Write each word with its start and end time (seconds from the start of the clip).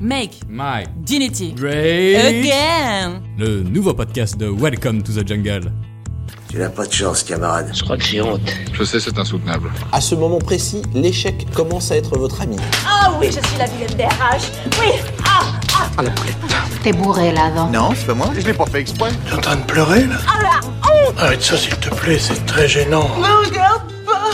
Make 0.00 0.40
My 0.48 0.84
Dignity 0.98 1.52
Great 1.54 2.24
Again 2.24 3.20
Le 3.36 3.62
nouveau 3.64 3.94
podcast 3.94 4.36
de 4.36 4.46
Welcome 4.48 5.02
to 5.02 5.12
the 5.12 5.26
Jungle. 5.26 5.72
Tu 6.48 6.56
n'as 6.58 6.68
pas 6.68 6.86
de 6.86 6.92
chance, 6.92 7.24
camarade. 7.24 7.70
Je 7.74 7.82
crois 7.82 7.96
que 7.96 8.04
j'ai 8.04 8.22
honte. 8.22 8.40
Je 8.72 8.84
sais, 8.84 9.00
c'est 9.00 9.18
insoutenable. 9.18 9.70
À 9.92 10.00
ce 10.00 10.14
moment 10.14 10.38
précis, 10.38 10.82
l'échec 10.94 11.50
commence 11.52 11.90
à 11.90 11.96
être 11.96 12.16
votre 12.16 12.40
ami. 12.40 12.56
Ah 12.86 13.12
oui, 13.20 13.26
je 13.26 13.32
suis 13.46 13.58
la 13.58 13.66
vilaine 13.66 13.96
des 13.96 14.04
RH. 14.04 14.52
Oui. 14.80 14.92
Ah, 15.26 15.58
ah. 15.98 16.02
T'es 16.84 16.92
bourré 16.92 17.32
là, 17.32 17.50
non? 17.50 17.68
Non, 17.70 17.90
c'est 17.94 18.06
pas 18.06 18.14
moi. 18.14 18.30
Je 18.38 18.46
l'ai 18.46 18.54
pas 18.54 18.66
fait 18.66 18.80
exprès. 18.80 19.10
T'es 19.28 19.34
en 19.34 19.40
train 19.40 19.56
de 19.56 19.64
pleurer 19.64 20.06
là 20.06 20.16
Ah 20.28 20.42
là. 20.42 20.60
Oh. 20.84 21.12
Arrête 21.18 21.42
ça 21.42 21.56
s'il 21.56 21.74
te 21.76 21.92
plaît, 21.94 22.18
c'est 22.18 22.46
très 22.46 22.68
gênant. 22.68 23.08
Me 23.18 23.46
regarde 23.48 23.82
pas. 24.06 24.30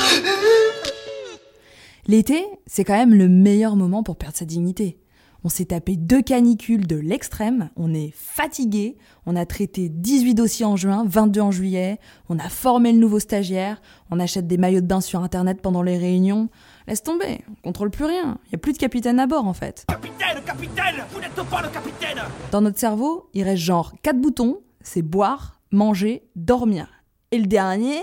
L'été, 2.07 2.45
c'est 2.67 2.85
quand 2.85 2.97
même 2.97 3.15
le 3.15 3.29
meilleur 3.29 3.77
moment 3.77 4.03
pour 4.03 4.17
perdre 4.17 4.37
sa 4.37 4.45
dignité. 4.45 4.99
On 5.47 5.51
s'est 5.51 5.67
tapé 5.67 5.97
deux 5.97 6.23
canicules 6.23 6.87
de 6.87 6.97
l'extrême, 6.97 7.69
on 7.77 7.93
est 7.93 8.15
fatigué, 8.15 8.97
on 9.27 9.37
a 9.37 9.45
traité 9.45 9.91
18 9.91 10.35
dossiers 10.35 10.65
en 10.65 10.75
juin, 10.75 11.05
22 11.07 11.41
en 11.43 11.51
juillet, 11.51 11.99
on 12.31 12.39
a 12.39 12.49
formé 12.49 12.93
le 12.93 12.99
nouveau 12.99 13.19
stagiaire, 13.19 13.83
on 14.11 14.19
achète 14.21 14.47
des 14.47 14.57
maillots 14.57 14.81
de 14.81 14.87
bain 14.87 15.03
sur 15.03 15.21
internet 15.21 15.61
pendant 15.61 15.83
les 15.83 15.99
réunions. 15.99 16.49
Laisse 16.89 17.03
tomber, 17.03 17.41
on 17.51 17.55
contrôle 17.63 17.91
plus 17.91 18.07
rien, 18.07 18.39
il 18.47 18.53
y 18.53 18.55
a 18.55 18.59
plus 18.59 18.73
de 18.73 18.79
capitaine 18.79 19.21
à 19.21 19.27
bord 19.27 19.47
en 19.47 19.53
fait. 19.53 19.85
Capitaine, 19.87 20.43
capitaine, 20.47 21.05
vous 21.13 21.21
n'êtes 21.21 21.35
pas 21.35 21.61
le 21.61 21.69
capitaine 21.69 22.23
Dans 22.51 22.63
notre 22.63 22.79
cerveau, 22.79 23.29
il 23.35 23.43
reste 23.43 23.63
genre 23.63 23.93
quatre 24.03 24.19
boutons, 24.19 24.61
c'est 24.81 25.03
boire, 25.03 25.61
manger, 25.71 26.23
dormir. 26.37 26.89
Et 27.33 27.39
le 27.39 27.47
dernier, 27.47 27.99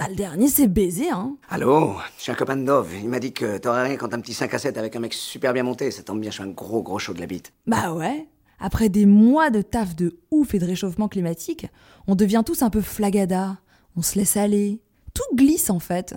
bah, 0.00 0.06
le 0.08 0.14
dernier, 0.14 0.48
c'est 0.48 0.66
baiser, 0.66 1.10
hein. 1.10 1.36
Allô 1.50 1.92
Je 2.16 2.22
suis 2.22 2.32
un 2.32 2.34
copain 2.34 2.56
de 2.56 2.64
Dove. 2.64 2.94
Il 3.02 3.10
m'a 3.10 3.20
dit 3.20 3.34
que 3.34 3.58
t'aurais 3.58 3.82
rien 3.82 3.96
quand 3.98 4.14
un 4.14 4.20
petit 4.20 4.32
5 4.32 4.54
à 4.54 4.58
7 4.58 4.78
avec 4.78 4.96
un 4.96 5.00
mec 5.00 5.12
super 5.12 5.52
bien 5.52 5.62
monté. 5.62 5.90
Ça 5.90 6.02
tombe 6.02 6.20
bien, 6.20 6.30
je 6.30 6.36
suis 6.36 6.42
un 6.42 6.48
gros 6.48 6.82
gros 6.82 6.98
chaud 6.98 7.12
de 7.12 7.20
la 7.20 7.26
bite. 7.26 7.52
Bah 7.66 7.92
ouais. 7.92 8.26
Après 8.60 8.88
des 8.88 9.04
mois 9.04 9.50
de 9.50 9.60
taf 9.60 9.94
de 9.94 10.18
ouf 10.30 10.54
et 10.54 10.58
de 10.58 10.64
réchauffement 10.64 11.08
climatique, 11.08 11.66
on 12.06 12.14
devient 12.14 12.42
tous 12.46 12.62
un 12.62 12.70
peu 12.70 12.80
flagada. 12.80 13.58
On 13.94 14.00
se 14.00 14.18
laisse 14.18 14.38
aller. 14.38 14.80
Tout 15.12 15.36
glisse 15.36 15.68
en 15.68 15.80
fait. 15.80 16.14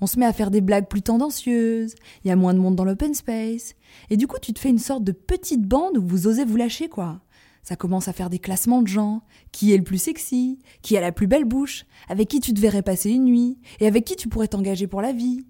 On 0.00 0.06
se 0.06 0.16
met 0.16 0.26
à 0.26 0.32
faire 0.32 0.52
des 0.52 0.60
blagues 0.60 0.86
plus 0.86 1.02
tendancieuses. 1.02 1.96
Il 2.24 2.28
y 2.28 2.30
a 2.30 2.36
moins 2.36 2.54
de 2.54 2.60
monde 2.60 2.76
dans 2.76 2.84
l'open 2.84 3.14
space. 3.14 3.74
Et 4.10 4.16
du 4.16 4.28
coup, 4.28 4.38
tu 4.40 4.52
te 4.52 4.60
fais 4.60 4.68
une 4.68 4.78
sorte 4.78 5.02
de 5.02 5.12
petite 5.12 5.62
bande 5.62 5.98
où 5.98 6.06
vous 6.06 6.28
osez 6.28 6.44
vous 6.44 6.56
lâcher, 6.56 6.88
quoi. 6.88 7.20
Ça 7.64 7.76
commence 7.76 8.06
à 8.08 8.12
faire 8.12 8.30
des 8.30 8.38
classements 8.38 8.82
de 8.82 8.86
gens. 8.88 9.22
Qui 9.50 9.72
est 9.72 9.76
le 9.78 9.82
plus 9.84 9.98
sexy? 9.98 10.58
Qui 10.82 10.96
a 10.96 11.00
la 11.00 11.12
plus 11.12 11.26
belle 11.26 11.44
bouche? 11.44 11.84
Avec 12.08 12.28
qui 12.28 12.38
tu 12.40 12.54
te 12.54 12.60
verrais 12.60 12.82
passer 12.82 13.10
une 13.10 13.24
nuit? 13.24 13.58
Et 13.80 13.86
avec 13.86 14.04
qui 14.04 14.16
tu 14.16 14.28
pourrais 14.28 14.48
t'engager 14.48 14.86
pour 14.86 15.00
la 15.02 15.12
vie? 15.12 15.46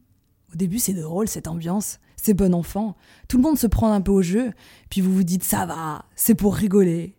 Au 0.53 0.56
début, 0.56 0.79
c'est 0.79 0.93
drôle 0.95 1.27
cette 1.29 1.48
ambiance. 1.48 1.98
C'est 2.17 2.34
bon 2.34 2.55
enfant. 2.55 2.97
Tout 3.29 3.37
le 3.37 3.43
monde 3.43 3.59
se 3.59 3.67
prend 3.67 3.93
un 3.93 4.01
peu 4.01 4.12
au 4.12 4.23
jeu. 4.23 4.53
Puis 4.89 5.01
vous 5.01 5.12
vous 5.12 5.25
dites 5.25 5.43
ça 5.43 5.67
va, 5.67 6.05
c'est 6.15 6.34
pour 6.37 6.55
rigoler. 6.55 7.17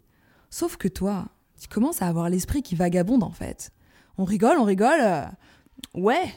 Sauf 0.50 0.78
que 0.78 0.88
toi, 0.88 1.28
tu 1.60 1.68
commences 1.68 2.02
à 2.02 2.08
avoir 2.08 2.30
l'esprit 2.30 2.64
qui 2.64 2.76
vagabonde 2.76 3.22
en 3.24 3.32
fait. 3.32 3.72
On 4.18 4.24
rigole, 4.24 4.58
on 4.58 4.64
rigole. 4.64 5.00
euh, 5.02 5.26
Ouais. 5.94 6.34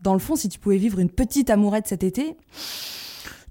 Dans 0.00 0.14
le 0.14 0.18
fond, 0.18 0.34
si 0.36 0.48
tu 0.48 0.58
pouvais 0.58 0.78
vivre 0.78 0.98
une 1.00 1.10
petite 1.10 1.50
amourette 1.50 1.86
cet 1.86 2.02
été, 2.02 2.36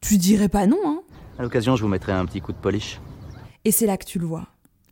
tu 0.01 0.17
dirais 0.17 0.49
pas 0.49 0.65
non, 0.65 0.77
hein. 0.85 1.01
À 1.37 1.43
l'occasion, 1.43 1.75
je 1.75 1.83
vous 1.83 1.89
mettrai 1.89 2.13
un 2.13 2.25
petit 2.25 2.41
coup 2.41 2.51
de 2.53 2.57
polish. 2.57 2.99
Et 3.67 3.71
c'est 3.71 3.85
là 3.85 3.97
que 3.97 4.05
tu 4.05 4.17
le 4.17 4.25
vois. 4.25 4.47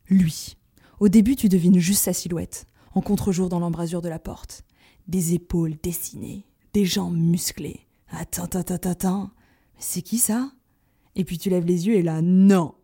Lui. 0.10 0.58
Au 1.00 1.08
début, 1.08 1.38
tu 1.38 1.48
devines 1.48 1.80
juste 1.80 2.04
sa 2.04 2.12
silhouette, 2.12 2.68
en 2.94 3.00
contre-jour 3.00 3.48
dans 3.48 3.60
l'embrasure 3.60 4.02
de 4.02 4.10
la 4.10 4.20
porte. 4.20 4.66
Des 5.08 5.34
épaules 5.34 5.78
dessinées, 5.82 6.46
des 6.74 6.84
jambes 6.84 7.16
musclées. 7.16 7.88
Attends, 8.10 8.44
attends, 8.44 8.76
attends, 8.76 8.90
attends. 8.90 9.32
Mais 9.76 9.80
c'est 9.82 10.02
qui 10.02 10.18
ça? 10.18 10.52
Et 11.16 11.24
puis 11.24 11.38
tu 11.38 11.50
lèves 11.50 11.64
les 11.66 11.88
yeux 11.88 11.96
et 11.96 12.02
là, 12.02 12.22
non. 12.22 12.76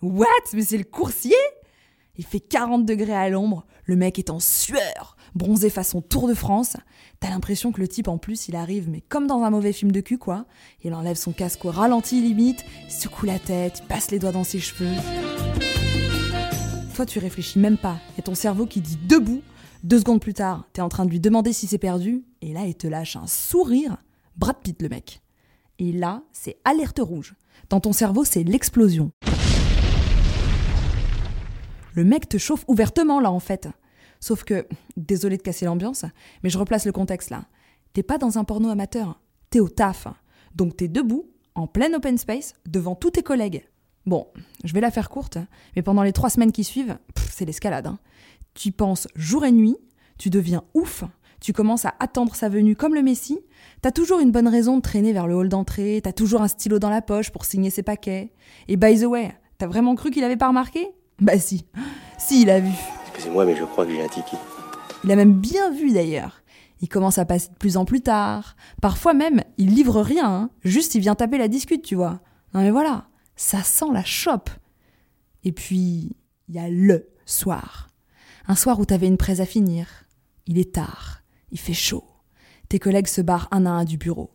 What? 0.00 0.26
Mais 0.54 0.62
c'est 0.62 0.78
le 0.78 0.84
coursier? 0.84 1.36
Il 2.16 2.24
fait 2.24 2.40
40 2.40 2.86
degrés 2.86 3.12
à 3.12 3.28
l'ombre, 3.28 3.66
le 3.86 3.96
mec 3.96 4.18
est 4.18 4.30
en 4.30 4.40
sueur, 4.40 5.16
bronzé 5.34 5.70
façon 5.70 6.02
Tour 6.02 6.28
de 6.28 6.34
France. 6.34 6.76
T'as 7.20 7.30
l'impression 7.30 7.72
que 7.72 7.80
le 7.80 7.88
type 7.88 8.08
en 8.08 8.18
plus, 8.18 8.48
il 8.48 8.56
arrive, 8.56 8.90
mais 8.90 9.00
comme 9.00 9.26
dans 9.26 9.42
un 9.42 9.50
mauvais 9.50 9.72
film 9.72 9.92
de 9.92 10.00
cul, 10.00 10.18
quoi. 10.18 10.44
Il 10.82 10.92
enlève 10.92 11.16
son 11.16 11.32
casque 11.32 11.64
au 11.64 11.70
ralenti 11.70 12.20
limite, 12.20 12.64
secoue 12.88 13.26
la 13.26 13.38
tête, 13.38 13.84
passe 13.88 14.10
les 14.10 14.18
doigts 14.18 14.32
dans 14.32 14.44
ses 14.44 14.58
cheveux. 14.58 14.92
Toi, 16.94 17.06
tu 17.06 17.18
réfléchis 17.20 17.58
même 17.58 17.78
pas. 17.78 17.98
Y 18.16 18.20
a 18.20 18.22
ton 18.24 18.34
cerveau 18.34 18.66
qui 18.66 18.80
dit 18.80 18.98
debout. 19.06 19.42
Deux 19.84 20.00
secondes 20.00 20.20
plus 20.20 20.34
tard, 20.34 20.66
t'es 20.72 20.82
en 20.82 20.88
train 20.88 21.04
de 21.04 21.10
lui 21.10 21.20
demander 21.20 21.52
si 21.52 21.68
c'est 21.68 21.78
perdu. 21.78 22.24
Et 22.42 22.52
là, 22.52 22.66
il 22.66 22.74
te 22.74 22.88
lâche 22.88 23.14
un 23.16 23.26
sourire. 23.26 23.98
Brad 24.36 24.56
Pitt, 24.62 24.82
le 24.82 24.88
mec. 24.88 25.20
Et 25.78 25.92
là, 25.92 26.22
c'est 26.32 26.56
alerte 26.64 26.98
rouge. 27.00 27.34
Dans 27.68 27.80
ton 27.80 27.92
cerveau, 27.92 28.24
c'est 28.24 28.42
l'explosion. 28.42 29.12
Le 31.96 32.04
mec 32.04 32.28
te 32.28 32.36
chauffe 32.36 32.64
ouvertement, 32.68 33.20
là, 33.20 33.32
en 33.32 33.40
fait. 33.40 33.68
Sauf 34.20 34.44
que, 34.44 34.66
désolé 34.98 35.38
de 35.38 35.42
casser 35.42 35.64
l'ambiance, 35.64 36.04
mais 36.42 36.50
je 36.50 36.58
replace 36.58 36.84
le 36.84 36.92
contexte 36.92 37.30
là. 37.30 37.46
T'es 37.94 38.02
pas 38.02 38.18
dans 38.18 38.36
un 38.36 38.44
porno 38.44 38.68
amateur, 38.68 39.18
t'es 39.48 39.60
au 39.60 39.68
taf. 39.70 40.06
Donc 40.54 40.76
t'es 40.76 40.88
debout, 40.88 41.30
en 41.54 41.66
plein 41.66 41.92
open 41.94 42.18
space, 42.18 42.54
devant 42.66 42.94
tous 42.94 43.12
tes 43.12 43.22
collègues. 43.22 43.66
Bon, 44.04 44.26
je 44.62 44.74
vais 44.74 44.82
la 44.82 44.90
faire 44.90 45.08
courte, 45.08 45.38
mais 45.74 45.82
pendant 45.82 46.02
les 46.02 46.12
trois 46.12 46.28
semaines 46.28 46.52
qui 46.52 46.64
suivent, 46.64 46.98
c'est 47.30 47.46
l'escalade. 47.46 47.86
hein. 47.86 47.98
Tu 48.52 48.72
penses 48.72 49.08
jour 49.14 49.46
et 49.46 49.52
nuit, 49.52 49.76
tu 50.18 50.28
deviens 50.28 50.64
ouf, 50.74 51.04
tu 51.40 51.54
commences 51.54 51.86
à 51.86 51.94
attendre 51.98 52.34
sa 52.34 52.50
venue 52.50 52.76
comme 52.76 52.94
le 52.94 53.02
Messie, 53.02 53.38
t'as 53.80 53.90
toujours 53.90 54.20
une 54.20 54.32
bonne 54.32 54.48
raison 54.48 54.76
de 54.76 54.82
traîner 54.82 55.12
vers 55.14 55.26
le 55.26 55.34
hall 55.34 55.48
d'entrée, 55.48 56.00
t'as 56.02 56.12
toujours 56.12 56.42
un 56.42 56.48
stylo 56.48 56.78
dans 56.78 56.90
la 56.90 57.02
poche 57.02 57.30
pour 57.30 57.46
signer 57.46 57.70
ses 57.70 57.82
paquets. 57.82 58.32
Et 58.68 58.76
by 58.76 59.00
the 59.00 59.04
way, 59.04 59.34
t'as 59.58 59.66
vraiment 59.66 59.94
cru 59.94 60.10
qu'il 60.10 60.24
avait 60.24 60.36
pas 60.36 60.48
remarqué? 60.48 60.88
Bah 61.20 61.38
si, 61.38 61.64
si, 62.18 62.42
il 62.42 62.50
a 62.50 62.60
vu. 62.60 62.72
Excusez-moi, 63.08 63.46
mais 63.46 63.56
je 63.56 63.64
crois 63.64 63.86
que 63.86 63.92
j'ai 63.92 64.02
un 64.02 64.08
ticket. 64.08 64.36
Il 65.02 65.10
a 65.10 65.16
même 65.16 65.32
bien 65.32 65.70
vu 65.70 65.92
d'ailleurs. 65.92 66.42
Il 66.80 66.88
commence 66.88 67.16
à 67.18 67.24
passer 67.24 67.48
de 67.48 67.54
plus 67.54 67.76
en 67.76 67.86
plus 67.86 68.02
tard. 68.02 68.54
Parfois 68.82 69.14
même, 69.14 69.42
il 69.56 69.74
livre 69.74 70.02
rien, 70.02 70.30
hein. 70.30 70.50
juste 70.62 70.94
il 70.94 71.00
vient 71.00 71.14
taper 71.14 71.38
la 71.38 71.48
discute, 71.48 71.82
tu 71.82 71.94
vois. 71.94 72.20
Non 72.52 72.60
mais 72.60 72.70
voilà, 72.70 73.08
ça 73.34 73.62
sent 73.62 73.86
la 73.92 74.04
chope. 74.04 74.50
Et 75.44 75.52
puis, 75.52 76.16
il 76.48 76.54
y 76.54 76.58
a 76.58 76.68
le 76.68 77.08
soir. 77.24 77.88
Un 78.46 78.54
soir 78.54 78.78
où 78.78 78.84
t'avais 78.84 79.06
une 79.06 79.16
presse 79.16 79.40
à 79.40 79.46
finir. 79.46 79.86
Il 80.46 80.58
est 80.58 80.74
tard, 80.74 81.22
il 81.50 81.58
fait 81.58 81.72
chaud. 81.72 82.04
Tes 82.68 82.78
collègues 82.78 83.06
se 83.06 83.20
barrent 83.20 83.48
un 83.52 83.64
à 83.64 83.70
un 83.70 83.84
du 83.84 83.96
bureau. 83.96 84.30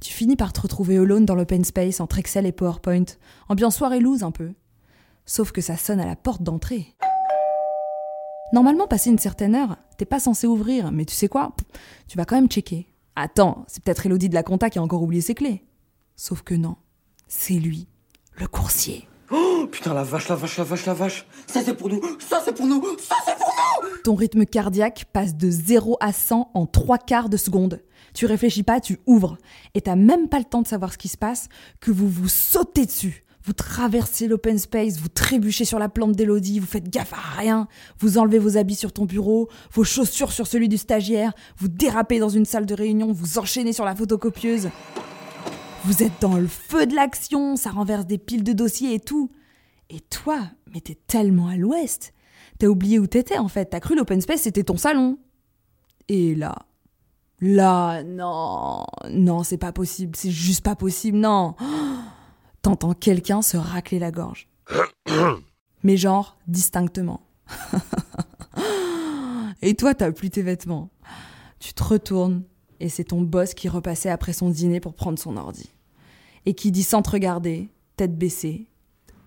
Tu 0.00 0.12
finis 0.12 0.36
par 0.36 0.52
te 0.52 0.60
retrouver 0.60 0.96
alone 0.96 1.24
dans 1.24 1.34
l'open 1.34 1.64
space 1.64 2.00
entre 2.00 2.18
Excel 2.18 2.46
et 2.46 2.52
PowerPoint. 2.52 3.04
Ambiance 3.48 3.76
soirée 3.76 4.00
loose 4.00 4.22
un 4.22 4.30
peu. 4.30 4.52
Sauf 5.26 5.52
que 5.52 5.60
ça 5.60 5.76
sonne 5.76 6.00
à 6.00 6.06
la 6.06 6.16
porte 6.16 6.42
d'entrée. 6.42 6.94
Normalement, 8.52 8.86
passé 8.86 9.10
une 9.10 9.18
certaine 9.18 9.54
heure, 9.54 9.78
t'es 9.96 10.04
pas 10.04 10.20
censé 10.20 10.46
ouvrir, 10.46 10.92
mais 10.92 11.06
tu 11.06 11.14
sais 11.14 11.28
quoi? 11.28 11.54
Tu 12.08 12.16
vas 12.16 12.24
quand 12.24 12.36
même 12.36 12.48
checker. 12.48 12.86
Attends, 13.16 13.64
c'est 13.66 13.82
peut-être 13.82 14.04
Elodie 14.06 14.28
de 14.28 14.34
la 14.34 14.42
compta 14.42 14.70
qui 14.70 14.78
a 14.78 14.82
encore 14.82 15.02
oublié 15.02 15.22
ses 15.22 15.34
clés. 15.34 15.64
Sauf 16.14 16.42
que 16.42 16.54
non, 16.54 16.76
c'est 17.26 17.54
lui, 17.54 17.88
le 18.36 18.46
coursier. 18.46 19.08
Oh 19.30 19.66
putain, 19.70 19.94
la 19.94 20.04
vache, 20.04 20.28
la 20.28 20.34
vache, 20.36 20.58
la 20.58 20.64
vache, 20.64 20.86
la 20.86 20.94
vache. 20.94 21.26
Ça 21.46 21.62
c'est 21.64 21.74
pour 21.74 21.88
nous, 21.88 22.02
ça 22.20 22.42
c'est 22.44 22.54
pour 22.54 22.66
nous, 22.66 22.82
ça 22.98 23.16
c'est 23.24 23.36
pour 23.36 23.52
nous. 23.82 23.96
Ton 24.04 24.14
rythme 24.14 24.44
cardiaque 24.44 25.06
passe 25.12 25.34
de 25.34 25.50
0 25.50 25.96
à 26.00 26.12
100 26.12 26.50
en 26.52 26.66
3 26.66 26.98
quarts 26.98 27.30
de 27.30 27.38
seconde. 27.38 27.80
Tu 28.12 28.26
réfléchis 28.26 28.62
pas, 28.62 28.80
tu 28.80 29.00
ouvres. 29.06 29.38
Et 29.72 29.80
t'as 29.80 29.96
même 29.96 30.28
pas 30.28 30.38
le 30.38 30.44
temps 30.44 30.62
de 30.62 30.68
savoir 30.68 30.92
ce 30.92 30.98
qui 30.98 31.08
se 31.08 31.16
passe 31.16 31.48
que 31.80 31.90
vous 31.90 32.08
vous 32.08 32.28
sautez 32.28 32.84
dessus. 32.84 33.24
Vous 33.46 33.52
traversez 33.52 34.26
l'open 34.26 34.56
space, 34.58 34.98
vous 34.98 35.10
trébuchez 35.10 35.66
sur 35.66 35.78
la 35.78 35.90
plante 35.90 36.12
d'Elodie, 36.12 36.60
vous 36.60 36.66
faites 36.66 36.88
gaffe 36.88 37.12
à 37.12 37.38
rien, 37.38 37.68
vous 37.98 38.16
enlevez 38.16 38.38
vos 38.38 38.56
habits 38.56 38.74
sur 38.74 38.90
ton 38.90 39.04
bureau, 39.04 39.50
vos 39.70 39.84
chaussures 39.84 40.32
sur 40.32 40.46
celui 40.46 40.66
du 40.70 40.78
stagiaire, 40.78 41.34
vous 41.58 41.68
dérapez 41.68 42.18
dans 42.18 42.30
une 42.30 42.46
salle 42.46 42.64
de 42.64 42.74
réunion, 42.74 43.12
vous 43.12 43.38
enchaînez 43.38 43.74
sur 43.74 43.84
la 43.84 43.94
photocopieuse. 43.94 44.70
Vous 45.84 46.02
êtes 46.02 46.22
dans 46.22 46.38
le 46.38 46.46
feu 46.46 46.86
de 46.86 46.94
l'action, 46.94 47.56
ça 47.56 47.68
renverse 47.68 48.06
des 48.06 48.16
piles 48.16 48.44
de 48.44 48.54
dossiers 48.54 48.94
et 48.94 49.00
tout. 49.00 49.30
Et 49.90 50.00
toi, 50.00 50.40
mais 50.72 50.80
t'es 50.80 50.96
tellement 51.06 51.48
à 51.48 51.56
l'ouest. 51.56 52.14
T'as 52.58 52.68
oublié 52.68 52.98
où 52.98 53.06
t'étais 53.06 53.36
en 53.36 53.48
fait, 53.48 53.66
t'as 53.66 53.80
cru 53.80 53.94
l'open 53.94 54.22
space 54.22 54.40
c'était 54.40 54.64
ton 54.64 54.78
salon. 54.78 55.18
Et 56.08 56.34
là, 56.34 56.54
là, 57.42 58.02
non, 58.04 58.86
non, 59.10 59.42
c'est 59.42 59.58
pas 59.58 59.72
possible, 59.72 60.16
c'est 60.16 60.30
juste 60.30 60.64
pas 60.64 60.76
possible, 60.76 61.18
non. 61.18 61.56
T'entends 62.64 62.94
quelqu'un 62.94 63.42
se 63.42 63.58
racler 63.58 63.98
la 63.98 64.10
gorge. 64.10 64.48
Mais 65.82 65.98
genre, 65.98 66.38
distinctement. 66.48 67.20
et 69.60 69.74
toi, 69.74 69.94
t'as 69.94 70.10
plus 70.12 70.30
tes 70.30 70.40
vêtements. 70.40 70.88
Tu 71.60 71.74
te 71.74 71.84
retournes 71.84 72.42
et 72.80 72.88
c'est 72.88 73.04
ton 73.04 73.20
boss 73.20 73.52
qui 73.52 73.68
repassait 73.68 74.08
après 74.08 74.32
son 74.32 74.48
dîner 74.48 74.80
pour 74.80 74.94
prendre 74.94 75.18
son 75.18 75.36
ordi. 75.36 75.74
Et 76.46 76.54
qui 76.54 76.72
dit 76.72 76.84
sans 76.84 77.02
te 77.02 77.10
regarder, 77.10 77.68
tête 77.98 78.16
baissée, 78.16 78.70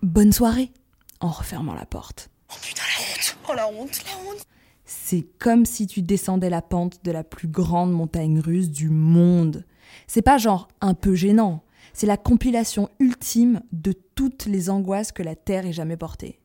bonne 0.02 0.32
soirée, 0.32 0.72
en 1.20 1.30
refermant 1.30 1.74
la 1.74 1.86
porte. 1.86 2.30
Oh 2.50 2.56
putain, 2.60 2.82
la 2.82 3.04
honte. 3.04 3.38
Oh 3.48 3.54
la 3.54 3.68
honte, 3.68 4.04
la 4.04 4.28
honte. 4.28 4.42
C'est 4.84 5.28
comme 5.38 5.64
si 5.64 5.86
tu 5.86 6.02
descendais 6.02 6.50
la 6.50 6.60
pente 6.60 7.04
de 7.04 7.12
la 7.12 7.22
plus 7.22 7.46
grande 7.46 7.92
montagne 7.92 8.40
russe 8.40 8.70
du 8.70 8.90
monde. 8.90 9.64
C'est 10.08 10.22
pas 10.22 10.38
genre 10.38 10.66
un 10.80 10.94
peu 10.94 11.14
gênant. 11.14 11.62
C'est 11.92 12.06
la 12.06 12.16
compilation 12.16 12.88
ultime 13.00 13.60
de 13.72 13.92
toutes 14.14 14.46
les 14.46 14.70
angoisses 14.70 15.12
que 15.12 15.22
la 15.22 15.36
Terre 15.36 15.66
ait 15.66 15.72
jamais 15.72 15.96
portées. 15.96 16.40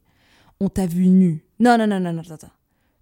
On 0.59 0.69
t'a 0.69 0.85
vu 0.85 1.07
nu. 1.07 1.45
Non, 1.59 1.77
non, 1.77 1.87
non, 1.87 1.99
non, 1.99 2.13
non, 2.13 2.21
attends. 2.29 2.47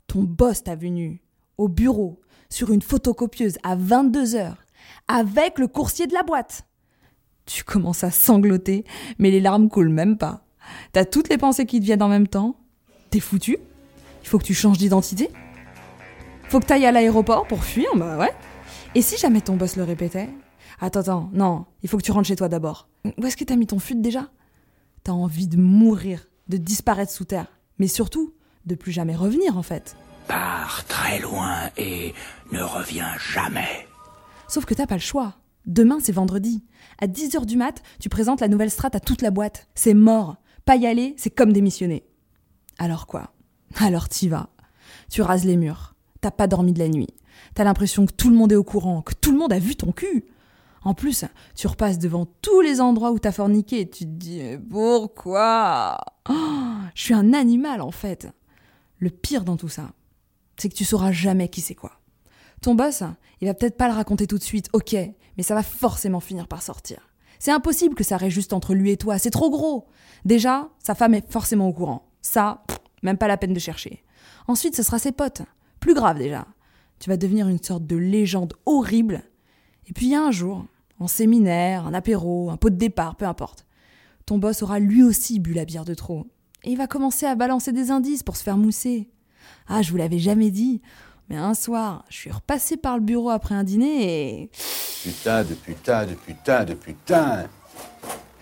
Ton 0.07 0.23
boss 0.23 0.63
t'a 0.63 0.75
vu 0.75 0.89
nu. 0.89 1.21
Au 1.57 1.67
bureau, 1.67 2.21
sur 2.49 2.71
une 2.71 2.81
photocopieuse 2.81 3.57
à 3.63 3.75
22 3.75 4.35
heures, 4.35 4.65
avec 5.07 5.59
le 5.59 5.67
coursier 5.67 6.07
de 6.07 6.13
la 6.13 6.23
boîte. 6.23 6.65
Tu 7.45 7.63
commences 7.63 8.03
à 8.03 8.11
sangloter, 8.11 8.85
mais 9.19 9.31
les 9.31 9.41
larmes 9.41 9.69
coulent 9.69 9.89
même 9.89 10.17
pas. 10.17 10.45
T'as 10.91 11.05
toutes 11.05 11.29
les 11.29 11.37
pensées 11.37 11.65
qui 11.65 11.79
te 11.79 11.85
viennent 11.85 12.03
en 12.03 12.07
même 12.07 12.27
temps. 12.27 12.55
T'es 13.09 13.19
foutu 13.19 13.57
Il 14.23 14.27
faut 14.27 14.37
que 14.37 14.43
tu 14.43 14.53
changes 14.53 14.77
d'identité 14.77 15.29
Faut 16.49 16.59
que 16.59 16.65
t'ailles 16.65 16.85
à 16.85 16.91
l'aéroport 16.91 17.47
pour 17.47 17.63
fuir, 17.63 17.89
bah 17.95 18.17
ouais. 18.17 18.31
Et 18.95 19.01
si 19.01 19.17
jamais 19.17 19.41
ton 19.41 19.55
boss 19.55 19.75
le 19.75 19.83
répétait? 19.83 20.29
Attends, 20.83 21.01
attends, 21.01 21.29
non, 21.31 21.65
il 21.83 21.89
faut 21.89 21.97
que 21.97 22.03
tu 22.03 22.11
rentres 22.11 22.27
chez 22.27 22.35
toi 22.35 22.49
d'abord. 22.49 22.89
Où 23.05 23.25
est-ce 23.25 23.37
que 23.37 23.43
t'as 23.43 23.55
mis 23.55 23.67
ton 23.67 23.77
fut 23.77 23.95
déjà? 23.95 24.31
T'as 25.03 25.11
envie 25.11 25.47
de 25.47 25.57
mourir, 25.57 26.27
de 26.47 26.57
disparaître 26.57 27.11
sous 27.11 27.23
terre, 27.23 27.45
mais 27.77 27.87
surtout 27.87 28.33
de 28.65 28.73
plus 28.73 28.91
jamais 28.91 29.15
revenir 29.15 29.57
en 29.57 29.61
fait. 29.61 29.95
Pars 30.27 30.83
très 30.87 31.19
loin 31.19 31.69
et 31.77 32.15
ne 32.51 32.61
reviens 32.61 33.15
jamais. 33.19 33.87
Sauf 34.47 34.65
que 34.65 34.73
t'as 34.73 34.87
pas 34.87 34.95
le 34.95 35.01
choix. 35.01 35.35
Demain, 35.67 35.99
c'est 36.01 36.11
vendredi. 36.11 36.63
À 36.99 37.05
10h 37.05 37.45
du 37.45 37.57
mat, 37.57 37.83
tu 37.99 38.09
présentes 38.09 38.41
la 38.41 38.47
nouvelle 38.47 38.71
strate 38.71 38.95
à 38.95 38.99
toute 38.99 39.21
la 39.21 39.29
boîte. 39.29 39.67
C'est 39.75 39.93
mort. 39.93 40.37
Pas 40.65 40.77
y 40.77 40.87
aller, 40.87 41.13
c'est 41.17 41.29
comme 41.29 41.53
démissionner. 41.53 42.03
Alors 42.79 43.05
quoi? 43.05 43.33
Alors 43.79 44.09
t'y 44.09 44.29
vas. 44.29 44.49
Tu 45.11 45.21
rases 45.21 45.45
les 45.45 45.57
murs. 45.57 45.93
T'as 46.21 46.31
pas 46.31 46.47
dormi 46.47 46.73
de 46.73 46.79
la 46.79 46.89
nuit. 46.89 47.09
T'as 47.53 47.65
l'impression 47.65 48.07
que 48.07 48.13
tout 48.13 48.31
le 48.31 48.35
monde 48.35 48.51
est 48.51 48.55
au 48.55 48.63
courant, 48.63 49.03
que 49.03 49.13
tout 49.13 49.31
le 49.31 49.37
monde 49.37 49.53
a 49.53 49.59
vu 49.59 49.75
ton 49.75 49.91
cul. 49.91 50.25
En 50.83 50.93
plus, 50.93 51.25
tu 51.55 51.67
repasses 51.67 51.99
devant 51.99 52.25
tous 52.41 52.61
les 52.61 52.81
endroits 52.81 53.11
où 53.11 53.19
t'as 53.19 53.31
forniqué 53.31 53.81
et 53.81 53.89
tu 53.89 54.05
te 54.05 54.09
dis 54.09 54.41
pourquoi? 54.69 55.97
Oh, 56.29 56.33
Je 56.95 57.01
suis 57.03 57.13
un 57.13 57.33
animal 57.33 57.81
en 57.81 57.91
fait. 57.91 58.27
Le 58.97 59.09
pire 59.09 59.43
dans 59.43 59.57
tout 59.57 59.69
ça, 59.69 59.91
c'est 60.57 60.69
que 60.69 60.75
tu 60.75 60.85
sauras 60.85 61.11
jamais 61.11 61.49
qui 61.49 61.61
c'est 61.61 61.75
quoi. 61.75 61.93
Ton 62.61 62.75
boss, 62.75 63.03
il 63.41 63.47
va 63.47 63.53
peut-être 63.53 63.77
pas 63.77 63.87
le 63.87 63.95
raconter 63.95 64.27
tout 64.27 64.37
de 64.37 64.43
suite, 64.43 64.69
ok, 64.73 64.95
mais 65.37 65.43
ça 65.43 65.55
va 65.55 65.63
forcément 65.63 66.19
finir 66.19 66.47
par 66.47 66.61
sortir. 66.61 67.09
C'est 67.39 67.51
impossible 67.51 67.95
que 67.95 68.03
ça 68.03 68.17
reste 68.17 68.35
juste 68.35 68.53
entre 68.53 68.75
lui 68.75 68.91
et 68.91 68.97
toi, 68.97 69.17
c'est 69.17 69.31
trop 69.31 69.49
gros. 69.49 69.87
Déjà, 70.25 70.69
sa 70.77 70.93
femme 70.93 71.15
est 71.15 71.31
forcément 71.31 71.67
au 71.67 71.73
courant. 71.73 72.07
Ça, 72.21 72.63
même 73.01 73.17
pas 73.17 73.27
la 73.27 73.37
peine 73.37 73.53
de 73.53 73.59
chercher. 73.59 74.03
Ensuite, 74.47 74.75
ce 74.75 74.83
sera 74.83 74.99
ses 74.99 75.11
potes. 75.11 75.41
Plus 75.79 75.95
grave 75.95 76.19
déjà. 76.19 76.45
Tu 76.99 77.09
vas 77.09 77.17
devenir 77.17 77.47
une 77.47 77.61
sorte 77.61 77.87
de 77.87 77.95
légende 77.95 78.53
horrible. 78.67 79.23
Et 79.91 79.93
puis 79.93 80.05
il 80.05 80.11
y 80.13 80.15
a 80.15 80.23
un 80.23 80.31
jour, 80.31 80.63
en 81.01 81.07
séminaire, 81.07 81.85
un 81.85 81.93
apéro, 81.93 82.49
un 82.49 82.55
pot 82.55 82.69
de 82.69 82.77
départ, 82.77 83.17
peu 83.17 83.25
importe, 83.25 83.65
ton 84.25 84.37
boss 84.37 84.63
aura 84.63 84.79
lui 84.79 85.03
aussi 85.03 85.41
bu 85.41 85.51
la 85.51 85.65
bière 85.65 85.83
de 85.83 85.93
trop. 85.93 86.27
Et 86.63 86.71
il 86.71 86.77
va 86.77 86.87
commencer 86.87 87.25
à 87.25 87.35
balancer 87.35 87.73
des 87.73 87.91
indices 87.91 88.23
pour 88.23 88.37
se 88.37 88.43
faire 88.43 88.55
mousser. 88.55 89.09
Ah, 89.67 89.81
je 89.81 89.91
vous 89.91 89.97
l'avais 89.97 90.17
jamais 90.17 90.49
dit, 90.49 90.81
mais 91.27 91.35
un 91.35 91.53
soir, 91.53 92.05
je 92.07 92.15
suis 92.15 92.31
repassé 92.31 92.77
par 92.77 92.97
le 92.97 93.03
bureau 93.03 93.31
après 93.31 93.53
un 93.53 93.65
dîner 93.65 94.43
et. 94.43 94.51
Putain 95.03 95.43
de 95.43 95.55
putain 95.55 96.05
de 96.05 96.13
putain 96.13 96.63
de 96.63 96.73
putain. 96.73 97.49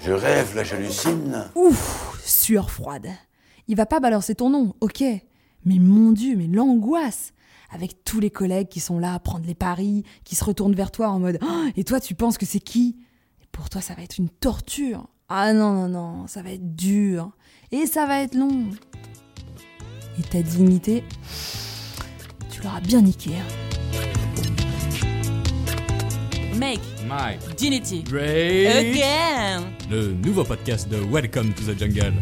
Je 0.04 0.12
rêve, 0.12 0.56
là, 0.56 0.63
j'hallucine. 0.63 1.50
Ouf, 1.56 2.22
sueur 2.24 2.69
froide. 2.69 3.07
Il 3.68 3.75
va 3.75 3.88
pas 3.88 4.00
balancer 4.00 4.36
ton 4.36 4.51
nom, 4.51 4.75
ok. 4.81 5.01
Mais 5.66 5.80
mon 5.80 6.12
Dieu, 6.12 6.36
mais 6.36 6.46
l'angoisse 6.46 7.34
Avec 7.71 8.04
tous 8.04 8.19
les 8.19 8.30
collègues 8.30 8.68
qui 8.68 8.80
sont 8.80 9.00
là 9.00 9.13
à 9.13 9.19
prendre 9.19 9.45
les 9.45 9.56
paris, 9.56 10.04
qui 10.24 10.36
se 10.36 10.44
retournent 10.44 10.74
vers 10.74 10.92
toi 10.92 11.10
en 11.10 11.19
mode 11.19 11.38
oh, 11.42 11.66
Et 11.75 11.83
toi, 11.83 12.00
tu 12.00 12.16
penses 12.16 12.38
que 12.38 12.45
c'est 12.45 12.60
qui? 12.60 12.98
Et 13.42 13.45
pour 13.51 13.69
toi, 13.69 13.81
ça 13.81 13.94
va 13.94 14.04
être 14.04 14.18
une 14.18 14.30
torture. 14.30 15.07
Ah 15.30 15.54
non, 15.54 15.74
non, 15.74 15.88
non, 15.88 16.27
ça 16.27 16.42
va 16.42 16.51
être 16.51 16.75
dur. 16.75 17.31
Et 17.71 17.86
ça 17.86 18.07
va 18.07 18.21
être 18.21 18.36
long. 18.36 18.66
Et 20.18 20.24
ta 20.24 20.42
dignité, 20.42 21.04
tu 22.50 22.62
l'auras 22.63 22.81
bien 22.81 23.01
niqué. 23.01 23.31
Make 26.56 26.81
Mike, 27.07 27.56
Dignity 27.56 28.04
Ray, 28.12 28.68
Again 28.68 29.63
le 29.89 30.13
nouveau 30.13 30.44
podcast 30.44 30.88
de 30.88 30.98
Welcome 30.98 31.54
to 31.54 31.63
the 31.63 31.80
Jungle. 31.80 32.13